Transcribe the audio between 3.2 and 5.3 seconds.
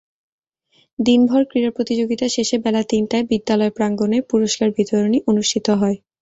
বিদ্যালয় প্রাঙ্গণে পুরস্কার বিতরণী